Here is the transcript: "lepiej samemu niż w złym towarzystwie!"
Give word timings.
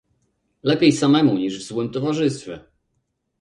"lepiej 0.63 0.91
samemu 0.91 1.33
niż 1.37 1.59
w 1.59 1.67
złym 1.67 1.89
towarzystwie!" 1.89 2.59